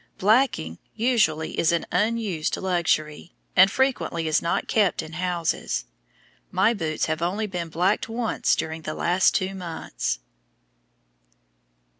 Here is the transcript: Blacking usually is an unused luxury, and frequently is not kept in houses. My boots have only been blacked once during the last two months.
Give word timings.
Blacking 0.17 0.79
usually 0.95 1.59
is 1.59 1.71
an 1.71 1.85
unused 1.91 2.57
luxury, 2.57 3.35
and 3.55 3.69
frequently 3.69 4.27
is 4.27 4.41
not 4.41 4.67
kept 4.67 5.03
in 5.03 5.13
houses. 5.13 5.85
My 6.49 6.73
boots 6.73 7.05
have 7.05 7.21
only 7.21 7.45
been 7.45 7.69
blacked 7.69 8.09
once 8.09 8.55
during 8.55 8.81
the 8.81 8.95
last 8.95 9.35
two 9.35 9.53
months. 9.53 10.17